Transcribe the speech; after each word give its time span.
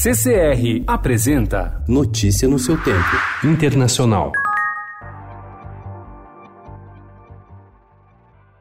CCR 0.00 0.84
apresenta 0.86 1.82
Notícia 1.88 2.46
no 2.46 2.56
seu 2.56 2.78
tempo. 2.78 3.16
Internacional. 3.42 4.30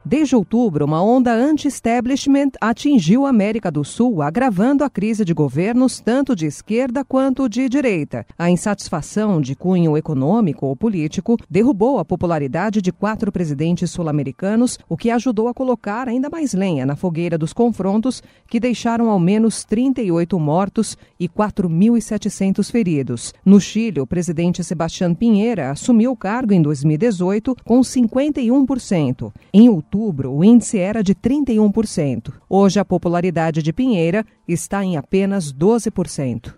Desde 0.08 0.38
outubro, 0.38 0.86
uma 0.86 1.04
onda 1.04 1.34
anti-establishment 1.34 2.52
atingiu 2.62 3.26
a 3.26 3.30
América 3.30 3.70
do 3.70 3.84
Sul, 3.84 4.22
agravando 4.22 4.86
a 4.86 4.90
crise 4.90 5.26
de 5.26 5.34
governos 5.34 6.00
tanto 6.00 6.34
de 6.34 6.46
esquerda 6.46 7.04
quanto 7.04 7.50
de 7.50 7.68
direita. 7.68 8.26
A 8.40 8.50
insatisfação 8.50 9.42
de 9.42 9.54
cunho 9.54 9.98
econômico 9.98 10.66
ou 10.66 10.78
político 10.78 11.36
derrubou 11.50 12.00
a 12.00 12.06
popularidade 12.06 12.82
de 12.82 12.90
quatro 12.90 13.34
presidentes 13.34 13.92
sul-americanos, 13.92 14.80
o 14.88 14.96
que 14.96 15.12
ajudou 15.12 15.50
a 15.50 15.54
colocar 15.54 16.08
ainda 16.08 16.30
mais 16.30 16.54
lenha 16.54 16.86
na 16.86 16.96
fogueira 16.96 17.38
dos 17.38 17.52
confrontos, 17.52 18.24
que 18.48 18.62
deixaram 18.62 19.10
ao 19.10 19.20
menos 19.20 19.66
38 19.66 20.40
mortos 20.40 20.98
e 21.20 21.28
4.700 21.28 22.72
feridos. 22.72 23.34
No 23.44 23.60
Chile, 23.60 24.00
o 24.00 24.08
presidente 24.08 24.64
Sebastián 24.64 25.14
Pinheira 25.14 25.70
assumiu 25.70 26.14
o 26.14 26.16
cargo 26.16 26.54
em 26.54 26.62
2018 26.62 27.58
com 27.66 27.82
51%. 27.82 29.34
Em 29.54 29.68
outubro, 29.68 29.97
outubro, 29.98 30.32
o 30.32 30.44
índice 30.44 30.78
era 30.78 31.04
de 31.04 31.16
31%. 31.16 32.32
Hoje, 32.48 32.80
a 32.80 32.86
popularidade 32.86 33.64
de 33.64 33.74
Pinheira 33.74 34.26
está 34.48 34.84
em 34.84 34.96
apenas 34.96 35.52
12%. 35.52 36.54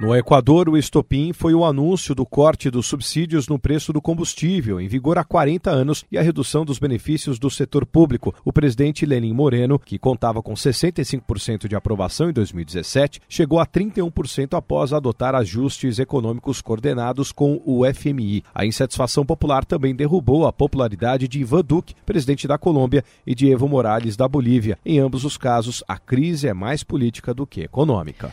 No 0.00 0.16
Equador, 0.16 0.66
o 0.66 0.78
estopim 0.78 1.30
foi 1.30 1.52
o 1.52 1.62
anúncio 1.62 2.14
do 2.14 2.24
corte 2.24 2.70
dos 2.70 2.86
subsídios 2.86 3.46
no 3.46 3.58
preço 3.58 3.92
do 3.92 4.00
combustível, 4.00 4.80
em 4.80 4.88
vigor 4.88 5.18
há 5.18 5.24
40 5.24 5.70
anos, 5.70 6.06
e 6.10 6.16
a 6.16 6.22
redução 6.22 6.64
dos 6.64 6.78
benefícios 6.78 7.38
do 7.38 7.50
setor 7.50 7.84
público. 7.84 8.34
O 8.42 8.50
presidente 8.50 9.04
Lenin 9.04 9.34
Moreno, 9.34 9.78
que 9.78 9.98
contava 9.98 10.42
com 10.42 10.54
65% 10.54 11.68
de 11.68 11.76
aprovação 11.76 12.30
em 12.30 12.32
2017, 12.32 13.20
chegou 13.28 13.60
a 13.60 13.66
31% 13.66 14.56
após 14.56 14.94
adotar 14.94 15.34
ajustes 15.34 15.98
econômicos 15.98 16.62
coordenados 16.62 17.30
com 17.30 17.60
o 17.66 17.82
FMI. 17.84 18.42
A 18.54 18.64
insatisfação 18.64 19.26
popular 19.26 19.66
também 19.66 19.94
derrubou 19.94 20.46
a 20.46 20.52
popularidade 20.52 21.28
de 21.28 21.40
Ivan 21.40 21.62
Duque, 21.62 21.94
presidente 22.06 22.48
da 22.48 22.56
Colômbia, 22.56 23.04
e 23.26 23.34
de 23.34 23.50
Evo 23.52 23.68
Morales, 23.68 24.16
da 24.16 24.26
Bolívia. 24.26 24.78
Em 24.82 24.98
ambos 24.98 25.26
os 25.26 25.36
casos, 25.36 25.84
a 25.86 25.98
crise 25.98 26.48
é 26.48 26.54
mais 26.54 26.82
política 26.82 27.34
do 27.34 27.46
que 27.46 27.60
econômica. 27.60 28.30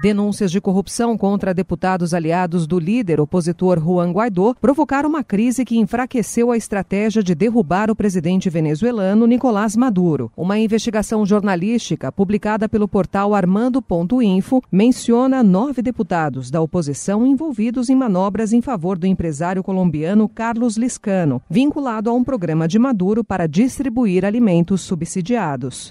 Denúncias 0.00 0.52
de 0.52 0.60
corrupção 0.60 1.16
contra 1.16 1.54
deputados 1.54 2.12
aliados 2.12 2.66
do 2.66 2.78
líder 2.78 3.18
opositor 3.18 3.80
Juan 3.80 4.12
Guaidó 4.12 4.54
provocaram 4.60 5.08
uma 5.08 5.24
crise 5.24 5.64
que 5.64 5.78
enfraqueceu 5.78 6.50
a 6.50 6.56
estratégia 6.56 7.22
de 7.22 7.34
derrubar 7.34 7.90
o 7.90 7.96
presidente 7.96 8.50
venezuelano 8.50 9.26
Nicolás 9.26 9.74
Maduro. 9.74 10.30
Uma 10.36 10.58
investigação 10.58 11.24
jornalística 11.24 12.12
publicada 12.12 12.68
pelo 12.68 12.86
portal 12.86 13.34
Armando.info 13.34 14.62
menciona 14.70 15.42
nove 15.42 15.80
deputados 15.80 16.50
da 16.50 16.60
oposição 16.60 17.26
envolvidos 17.26 17.88
em 17.88 17.96
manobras 17.96 18.52
em 18.52 18.60
favor 18.60 18.98
do 18.98 19.06
empresário 19.06 19.62
colombiano 19.62 20.28
Carlos 20.28 20.76
Liscano, 20.76 21.40
vinculado 21.48 22.10
a 22.10 22.12
um 22.12 22.22
programa 22.22 22.68
de 22.68 22.78
Maduro 22.78 23.24
para 23.24 23.46
distribuir 23.46 24.26
alimentos 24.26 24.82
subsidiados. 24.82 25.88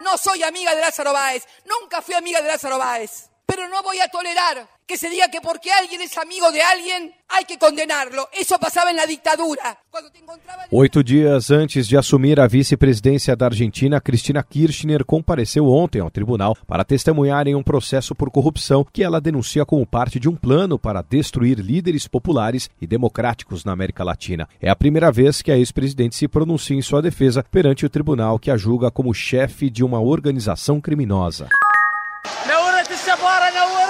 No 0.00 0.18
soy 0.18 0.42
amiga 0.42 0.74
de 0.74 0.80
Lázaro 0.80 1.12
Báez, 1.12 1.46
nunca 1.64 2.02
fui 2.02 2.14
amiga 2.14 2.40
de 2.40 2.48
Lázaro 2.48 2.78
Báez, 2.78 3.30
pero 3.46 3.68
no 3.68 3.82
voy 3.82 4.00
a 4.00 4.08
tolerar 4.08 4.68
que 4.86 4.96
se 4.96 5.10
diga 5.10 5.28
que 5.28 5.40
porque 5.40 5.70
alguien 5.72 6.00
es 6.00 6.16
amigo 6.16 6.50
de 6.52 6.62
alguien 6.62 7.12
hay 7.28 7.44
que 7.44 7.58
condenarlo. 7.58 8.28
Eso 8.32 8.56
pasaba 8.58 8.90
en 8.90 8.96
la 8.96 9.06
dictadura. 9.06 9.78
Oito 10.70 11.02
dias 11.02 11.50
antes 11.50 11.88
de 11.88 11.96
assumir 11.96 12.38
a 12.38 12.46
vice-presidência 12.46 13.34
da 13.34 13.46
Argentina, 13.46 14.00
Cristina 14.00 14.44
Kirchner 14.44 15.04
compareceu 15.04 15.66
ontem 15.66 16.00
ao 16.00 16.10
tribunal 16.10 16.56
para 16.66 16.84
testemunhar 16.84 17.48
em 17.48 17.56
um 17.56 17.64
processo 17.64 18.14
por 18.14 18.30
corrupção 18.30 18.86
que 18.92 19.02
ela 19.02 19.20
denuncia 19.20 19.66
como 19.66 19.84
parte 19.84 20.20
de 20.20 20.28
um 20.28 20.36
plano 20.36 20.78
para 20.78 21.02
destruir 21.02 21.58
líderes 21.58 22.06
populares 22.06 22.70
e 22.80 22.86
democráticos 22.86 23.64
na 23.64 23.72
América 23.72 24.04
Latina. 24.04 24.48
É 24.60 24.70
a 24.70 24.76
primeira 24.76 25.10
vez 25.10 25.42
que 25.42 25.50
a 25.50 25.58
ex-presidente 25.58 26.14
se 26.14 26.28
pronuncia 26.28 26.76
em 26.76 26.82
sua 26.82 27.02
defesa 27.02 27.44
perante 27.50 27.84
o 27.84 27.90
tribunal 27.90 28.38
que 28.38 28.52
a 28.52 28.56
julga 28.56 28.90
como 28.90 29.12
chefe 29.12 29.68
de 29.68 29.82
uma 29.82 30.00
organização 30.00 30.80
criminosa. 30.80 31.48
Você 33.06 33.14
bora, 33.14 33.52
Naú! 33.52 33.85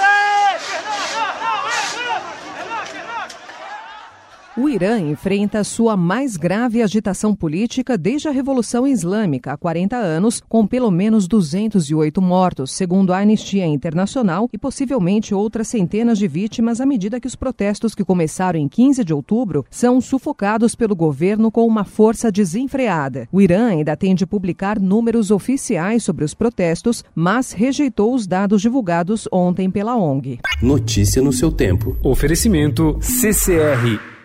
O 4.59 4.67
Irã 4.67 4.99
enfrenta 4.99 5.63
sua 5.63 5.95
mais 5.95 6.35
grave 6.35 6.81
agitação 6.81 7.35
política 7.35 7.95
desde 7.95 8.27
a 8.27 8.31
Revolução 8.31 8.87
Islâmica, 8.87 9.53
há 9.53 9.57
40 9.57 9.95
anos, 9.95 10.41
com 10.49 10.65
pelo 10.65 10.89
menos 10.89 11.27
208 11.27 12.19
mortos, 12.19 12.71
segundo 12.71 13.13
a 13.13 13.19
Anistia 13.19 13.67
Internacional, 13.67 14.49
e 14.51 14.57
possivelmente 14.57 15.31
outras 15.31 15.67
centenas 15.67 16.17
de 16.17 16.27
vítimas 16.27 16.81
à 16.81 16.87
medida 16.87 17.19
que 17.19 17.27
os 17.27 17.35
protestos 17.35 17.93
que 17.93 18.03
começaram 18.03 18.57
em 18.59 18.67
15 18.67 19.03
de 19.03 19.13
outubro 19.13 19.63
são 19.69 20.01
sufocados 20.01 20.73
pelo 20.73 20.95
governo 20.95 21.51
com 21.51 21.67
uma 21.67 21.83
força 21.83 22.31
desenfreada. 22.31 23.29
O 23.31 23.39
Irã 23.39 23.67
ainda 23.67 23.95
tem 23.95 24.15
de 24.15 24.25
publicar 24.25 24.79
números 24.79 25.29
oficiais 25.29 26.01
sobre 26.01 26.25
os 26.25 26.33
protestos, 26.33 27.05
mas 27.13 27.51
rejeitou 27.51 28.11
os 28.11 28.25
dados 28.25 28.63
divulgados 28.63 29.27
ontem 29.31 29.69
pela 29.69 29.95
ONG. 29.95 30.39
Notícia 30.63 31.21
no 31.21 31.31
seu 31.31 31.51
tempo. 31.51 31.95
Oferecimento 32.01 32.97
CCR 32.99 34.16